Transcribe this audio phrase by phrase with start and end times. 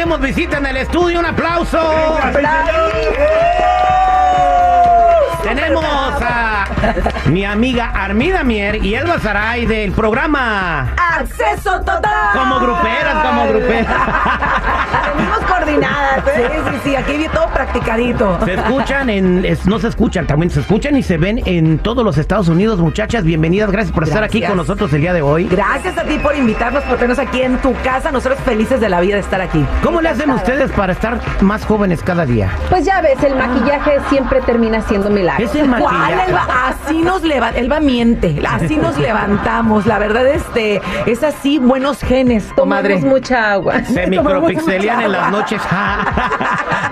[0.00, 2.18] Tenemos visita en el estudio, un aplauso.
[5.42, 6.64] Tenemos a
[7.26, 12.32] mi amiga Armida Mier y Elba Saray del programa ¡Acceso total!
[12.32, 13.86] Como gruperas, como gruperas.
[15.16, 15.44] Venimos ¿eh?
[16.24, 18.38] Sí, sí, sí, aquí vi todo practicadito.
[18.44, 19.44] Se escuchan en.
[19.44, 22.78] es- no se escuchan, también se escuchan y se ven en todos los Estados Unidos,
[22.80, 23.24] muchachas.
[23.24, 24.50] Bienvenidas, gracias por estar aquí Gracias.
[24.50, 25.46] con nosotros el día de hoy.
[25.50, 28.10] Gracias a ti por invitarnos, por tenernos aquí en tu casa.
[28.10, 29.64] Nosotros felices de la vida de estar aquí.
[29.82, 32.50] ¿Cómo le hacen ustedes para estar más jóvenes cada día?
[32.68, 35.44] Pues ya ves, el maquillaje siempre termina siendo milagro.
[35.44, 36.30] Es el ¿Cuál, maquillaje.
[36.30, 36.46] Elba?
[36.68, 39.86] Así nos levanta, Elba miente, así nos levantamos.
[39.86, 42.94] La verdad, este, es así, buenos genes, comadre.
[42.96, 43.74] Tomamos mucha agua.
[43.84, 45.60] Se mucha en las noches.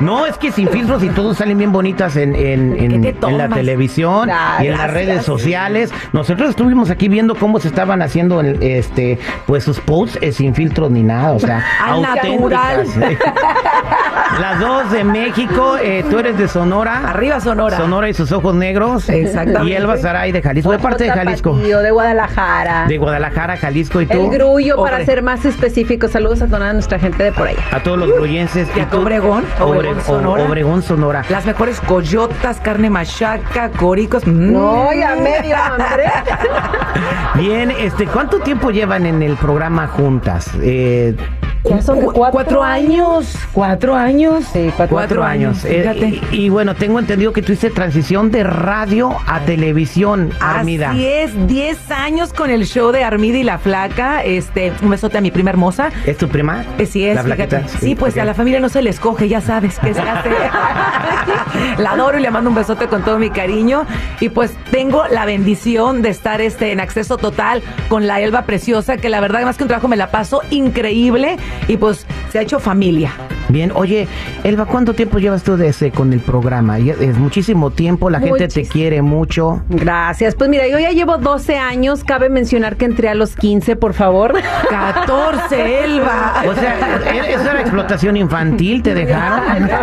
[0.00, 3.26] No, es que sin filtros y todos salen bien bonitas en, en, en- ¿Qué te
[3.26, 5.92] en la televisión y en las redes sociales.
[6.12, 10.54] Nosotros estuvimos aquí viendo cómo se estaban haciendo el- este pues sus posts eh, sin
[10.54, 12.88] filtros ni nada, o sea, Al auténticas.
[14.40, 17.08] Las dos de México, eh, tú eres de Sonora.
[17.10, 17.76] Arriba Sonora.
[17.76, 19.08] Sonora y sus ojos negros.
[19.08, 19.68] Exactamente.
[19.70, 20.70] Y Elba Saray de Jalisco.
[20.70, 21.50] ¿De parte de Jalisco?
[21.52, 22.86] Tapatío, de Guadalajara.
[22.86, 24.00] De Guadalajara, Jalisco.
[24.00, 24.12] ¿Y tú?
[24.24, 26.06] el grullo, para ser más específico.
[26.08, 27.58] Saludos a toda nuestra gente de por allá.
[27.72, 28.68] A todos los gruyenses.
[28.76, 29.44] ¿Y a tu Obregón?
[29.60, 30.44] Obregón, Obre- Sonora.
[30.44, 31.24] Obregón, Sonora.
[31.30, 34.26] Las mejores coyotas, carne machaca, coricos.
[34.26, 34.52] mm.
[34.52, 36.04] No, ya medio hambre.
[37.34, 40.50] Bien, este, ¿cuánto tiempo llevan en el programa juntas?
[40.62, 41.16] Eh,
[41.68, 43.34] Ya son Cu- cuatro, cuatro años.
[43.52, 44.44] Cuatro años.
[44.52, 45.64] Sí, cuatro, cuatro años.
[45.64, 46.20] Eh, Fíjate.
[46.32, 50.90] y, y bueno, tengo entendido que tuviste transición de radio a televisión, Armida.
[50.90, 54.22] Así es, 10 años con el show de Armida y la Flaca.
[54.24, 55.90] Este, un besote a mi prima hermosa.
[56.06, 56.64] ¿Es tu prima?
[56.78, 58.20] Eh, Sí, es, La flaquita, Sí, pues ok.
[58.20, 60.30] a la familia no se le escoge, ya sabes qué se hace.
[61.78, 63.84] la adoro y le mando un besote con todo mi cariño.
[64.20, 68.96] Y pues tengo la bendición de estar este, en acceso total con la Elba Preciosa,
[68.96, 71.36] que la verdad, más que un trabajo, me la paso increíble.
[71.66, 73.12] Y pues se ha hecho familia.
[73.48, 74.06] Bien, oye,
[74.44, 76.78] Elba, ¿cuánto tiempo llevas tú de ese, con el programa?
[76.78, 79.62] Ya Es muchísimo tiempo, la gente te quiere mucho.
[79.68, 80.34] Gracias.
[80.34, 82.04] Pues mira, yo ya llevo 12 años.
[82.04, 84.34] Cabe mencionar que entré a los 15, por favor.
[84.68, 86.42] 14, Elba.
[86.46, 86.76] O sea,
[87.14, 88.82] ¿e- ¿eso era explotación infantil?
[88.82, 89.68] ¿Te dejaron?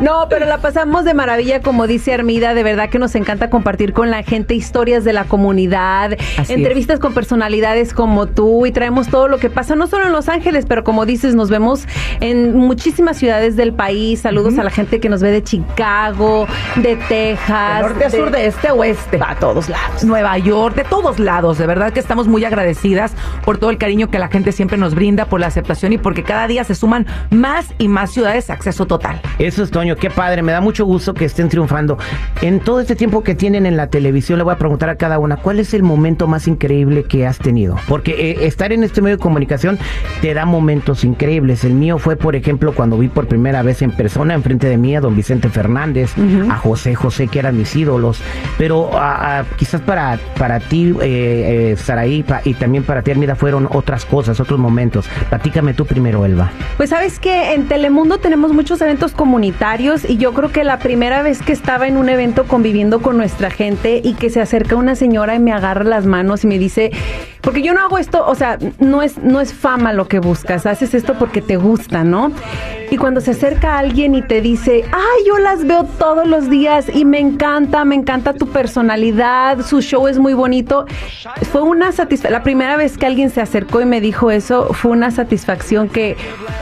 [0.00, 2.54] No, pero la pasamos de maravilla, como dice Armida.
[2.54, 6.98] De verdad que nos encanta compartir con la gente historias de la comunidad, Así entrevistas
[6.98, 10.66] con personalidades como tú y traemos todo lo que pasa, no solo en Los Ángeles,
[10.68, 11.86] pero como dices, nos vemos
[12.20, 14.20] en muchísimas ciudades del país.
[14.20, 16.46] Saludos a la gente que nos ve de Chicago,
[16.76, 17.76] de Texas.
[17.76, 19.20] De norte a sur, de este a oeste.
[19.20, 20.04] A todos lados.
[20.04, 21.58] Nueva York, de todos lados.
[21.58, 23.12] De verdad que estamos muy agradecidas
[23.44, 26.22] por todo el cariño que la gente siempre nos brinda, por la aceptación y porque
[26.22, 29.20] cada día se suman más y más ciudades a acceso total.
[29.38, 31.98] Eso es, Toño, qué padre, me da mucho gusto que estén triunfando.
[32.40, 35.18] En todo este tiempo que tienen en la televisión, le voy a preguntar a cada
[35.18, 37.76] una, ¿cuál es el momento más increíble que has tenido?
[37.88, 39.78] Porque eh, estar en este medio de comunicación
[40.20, 41.64] te da momentos increíbles.
[41.64, 42.41] El mío fue, por ejemplo,
[42.74, 46.12] cuando vi por primera vez en persona, enfrente de mí, a don Vicente Fernández,
[46.50, 48.20] a José José, que eran mis ídolos.
[48.58, 53.10] Pero ah, ah, quizás para, para ti, eh, eh, Saraí, pa- y también para ti,
[53.12, 55.06] Armida, fueron otras cosas, otros momentos.
[55.28, 56.50] Platícame tú primero, Elba.
[56.76, 61.22] Pues sabes que en Telemundo tenemos muchos eventos comunitarios y yo creo que la primera
[61.22, 64.94] vez que estaba en un evento conviviendo con nuestra gente y que se acerca una
[64.96, 66.90] señora y me agarra las manos y me dice,
[67.42, 70.64] porque yo no hago esto, o sea, no es, no es fama lo que buscas,
[70.64, 72.32] haces esto porque te gusta, ¿no?
[72.92, 76.94] Y cuando se acerca alguien y te dice, ay, yo las veo todos los días
[76.94, 80.84] y me encanta, me encanta tu personalidad, su show es muy bonito,
[81.50, 84.90] fue una satisfacción, la primera vez que alguien se acercó y me dijo eso, fue
[84.90, 86.18] una satisfacción que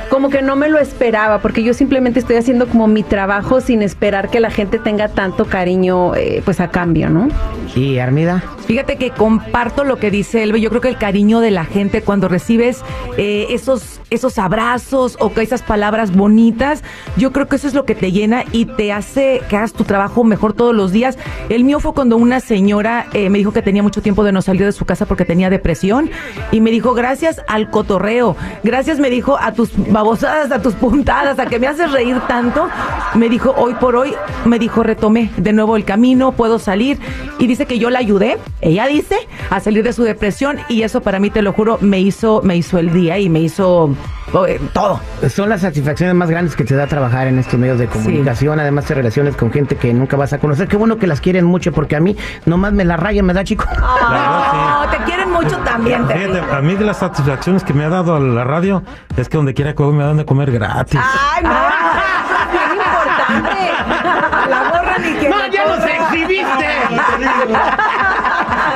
[0.08, 3.83] como que no me lo esperaba, porque yo simplemente estoy haciendo como mi trabajo sin
[3.83, 7.28] esperar que la gente tenga tanto cariño, eh, pues a cambio, ¿no?
[7.74, 8.42] ¿Y Armida?
[8.66, 10.60] Fíjate que comparto lo que dice Elbe.
[10.60, 12.83] Yo creo que el cariño de la gente cuando recibes
[13.16, 16.84] eh, esos, esos abrazos o que esas palabras bonitas,
[17.17, 19.84] yo creo que eso es lo que te llena y te hace que hagas tu
[19.84, 21.19] trabajo mejor todos los días.
[21.49, 24.43] El mío fue cuando una señora eh, me dijo que tenía mucho tiempo de no
[24.43, 26.11] salir de su casa porque tenía depresión
[26.53, 31.39] y me dijo, gracias al cotorreo, gracias me dijo a tus babosadas, a tus puntadas,
[31.39, 32.69] a que me haces reír tanto,
[33.15, 34.15] me dijo, hoy por hoy,
[34.45, 36.99] me dijo, retomé de nuevo el camino, puedo salir
[37.39, 39.17] y dice que yo la ayudé, ella dice,
[39.49, 42.57] a salir de su depresión y eso para mí, te lo juro, me hizo, me
[42.57, 43.95] hizo el día y me hizo
[44.47, 45.01] eh, todo.
[45.28, 48.59] Son las satisfacciones más grandes que te da trabajar en estos medios de comunicación.
[48.60, 50.68] Además, te relaciones con gente que nunca vas a conocer.
[50.68, 52.16] Qué bueno que las quieren mucho, porque a mí
[52.47, 53.65] nomás me la raya, me da chico.
[53.78, 56.07] No, te quieren mucho también.
[56.07, 58.83] te Fíjate, a mí de las satisfacciones que me ha dado a la radio
[59.16, 61.01] es que donde quiera que voy me dan de comer gratis.
[61.03, 63.71] Ay, no, es importante.
[64.51, 65.92] La gorra ni que ¡No, ya los corra.
[66.09, 66.66] exhibiste!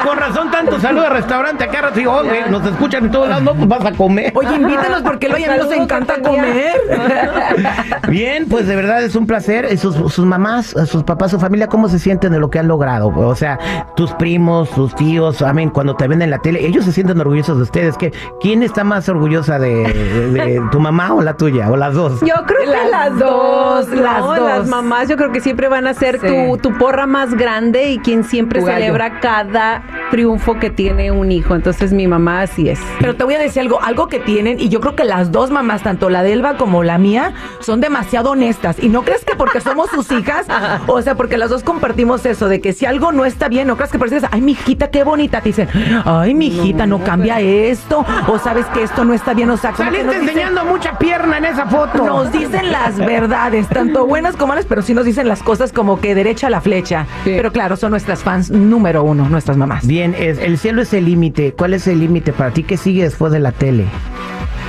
[0.05, 1.91] Con razón, tanto saludo al restaurante acá.
[1.95, 4.33] Digo, oh, güey, nos escuchan en todos lados, no, pues vas a comer.
[4.35, 6.73] Oye, invítenos porque luego a mí nos encanta comer.
[8.09, 9.77] Bien, pues de verdad es un placer.
[9.79, 13.09] Sus, sus mamás, sus papás, su familia, ¿cómo se sienten de lo que han logrado?
[13.15, 13.59] O sea,
[13.97, 17.57] tus primos, tus tíos, amén, cuando te ven en la tele, ellos se sienten orgullosos
[17.57, 17.97] de ustedes.
[17.97, 21.71] ¿Qué, ¿Quién está más orgullosa de, de- de tu mamá o la tuya?
[21.71, 22.21] ¿O las dos?
[22.21, 24.27] Yo creo que Las las, dos, dos, las ¿no?
[24.37, 24.39] dos.
[24.49, 26.27] Las mamás yo creo que siempre van a ser Sí.
[26.27, 31.55] tu, tu porra más grande y quien siempre celebra cada triunfo que tiene un hijo.
[31.55, 32.79] Entonces mi mamá así es.
[33.01, 35.51] Pero te voy a decir algo, algo que tienen, y yo creo que las dos
[35.51, 38.77] mamás, tanto la de Elba como la mía, son demasiado honestas.
[38.83, 40.47] Y no crees que porque somos sus hijas,
[40.87, 43.77] o sea, porque las dos compartimos eso, de que si algo no está bien, no
[43.77, 45.41] crees que pareces, ay, mi hijita, qué bonita.
[45.41, 45.69] Te dicen,
[46.05, 49.75] ay, mi hijita, no, cambia esto, o sabes que esto no es bien, o sea,
[49.75, 52.05] Saliste nos dicen- enseñando mucha pierna en esa foto.
[52.05, 56.01] Nos dicen las verdades, tanto buenas como malas, pero sí nos dicen las cosas como
[56.01, 57.07] que derecha a la flecha.
[57.25, 59.87] Pero claro, son nuestras fans número uno, nuestras mamás.
[59.95, 61.53] Bien, es, el cielo es el límite.
[61.53, 62.65] ¿Cuál es el límite para ti?
[62.65, 63.85] ¿Qué sigue después de la tele?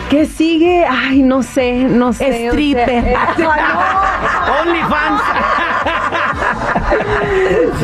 [0.07, 0.85] ¿Qué sigue?
[0.87, 2.25] Ay, no sé, no sé.
[2.25, 2.89] o sea, Stripper.
[2.89, 5.21] eh, ay, OnlyFans.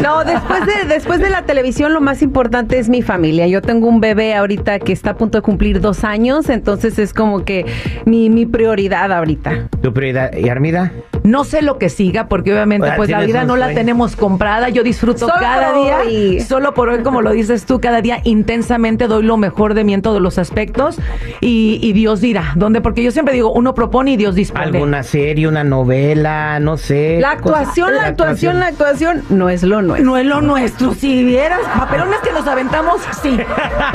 [0.04, 3.48] No, después de, después de la televisión lo más importante es mi familia.
[3.48, 7.12] Yo tengo un bebé ahorita que está a punto de cumplir dos años, entonces es
[7.12, 7.66] como que
[8.06, 9.68] mi, mi prioridad ahorita.
[9.82, 10.32] ¿Tu prioridad?
[10.38, 10.92] ¿Y Armida?
[11.24, 14.70] No sé lo que siga, porque obviamente pues la vida no la tenemos comprada.
[14.70, 16.40] Yo disfruto Solo cada día, hoy.
[16.42, 19.94] solo por hoy, como lo dices tú, cada día intensamente doy lo mejor de mí
[19.94, 20.98] en todos los aspectos
[21.40, 22.82] y, y Dios dirá, ¿dónde?
[22.82, 24.66] Porque yo siempre digo, uno propone y Dios dispone.
[24.66, 27.20] ¿Alguna serie, una novela, no sé?
[27.20, 30.06] La actuación, la actuación, la actuación no es lo nuestro.
[30.06, 30.94] No es lo nuestro.
[30.94, 33.38] Si vieras papelones que nos aventamos, sí.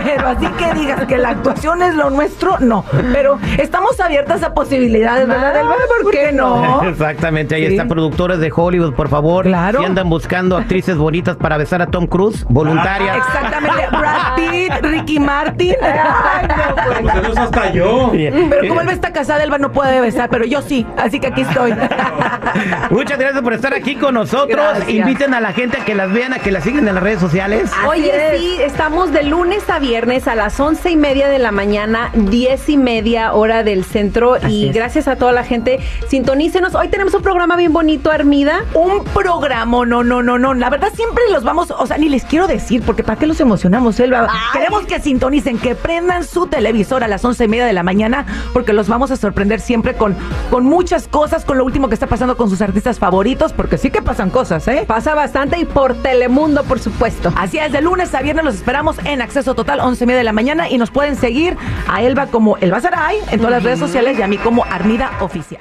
[0.05, 2.84] Pero así que digas que la actuación es lo nuestro, no.
[3.12, 5.75] Pero estamos abiertas a posibilidades, ¿verdad, Elba?
[6.02, 6.82] ¿Por qué no?
[7.17, 7.73] Exactamente, ahí Sí.
[7.77, 9.45] está, productores de Hollywood, por favor.
[9.47, 9.79] Claro.
[9.81, 13.17] Si andan buscando actrices bonitas para besar a Tom Cruise, voluntarias.
[13.17, 13.87] Exactamente.
[13.91, 15.75] Brad Pitt, Ricky Martin.
[15.83, 16.99] Ay, no, pues.
[17.01, 18.13] Pues celoso hasta yo.
[18.13, 20.87] Pero como él está casada, Elba no puede besar, pero yo sí.
[20.99, 21.73] Así que aquí estoy.
[22.91, 24.49] Muchas gracias por estar aquí con nosotros.
[24.75, 24.89] Gracias.
[24.89, 27.21] Inviten a la gente a que las vean, a que las sigan en las redes
[27.21, 27.71] sociales.
[27.89, 32.11] Oye, sí, estamos de lunes a viernes a las once y media de la mañana,
[32.15, 34.35] diez y media hora del centro.
[34.35, 34.75] Así y es.
[34.75, 35.79] gracias a toda la gente,
[36.09, 36.75] sintonícenos.
[36.75, 38.64] Hoy tenemos un programa bien bonito, Armida.
[38.75, 40.55] Un programa, no, no, no, no.
[40.55, 43.41] La verdad siempre los vamos, o sea, ni les quiero decir, porque ¿para qué los
[43.41, 44.29] emocionamos, Elba?
[44.53, 48.26] Queremos que sintonicen, que prendan su televisor a las once y media de la mañana,
[48.53, 50.17] porque los vamos a sorprender siempre con,
[50.50, 53.91] con muchas cosas, con lo último que está pasando con sus artistas favoritos, porque sí
[53.91, 54.85] que pasan cosas, ¿eh?
[54.87, 57.32] Pasa bastante y por Telemundo, por supuesto.
[57.37, 60.25] Así es, de lunes a viernes los esperamos en Acceso Total, once y media de
[60.25, 61.56] la mañana, y nos pueden seguir
[61.88, 65.12] a Elba como Elba Saray en todas las redes sociales y a mí como Armida
[65.20, 65.61] Oficial.